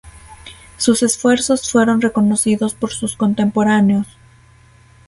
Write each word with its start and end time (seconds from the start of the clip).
Sus 0.77 1.03
esfuerzos 1.03 1.71
fueron 1.71 2.01
reconocidos 2.01 2.73
por 2.73 2.89
sus 2.89 3.15
contemporáneos. 3.15 4.07